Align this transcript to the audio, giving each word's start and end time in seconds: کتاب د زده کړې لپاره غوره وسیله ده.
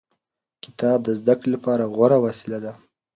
کتاب 0.63 0.97
د 1.03 1.09
زده 1.19 1.33
کړې 1.39 1.49
لپاره 1.55 1.83
غوره 1.95 2.17
وسیله 2.25 2.59
ده. 2.65 2.73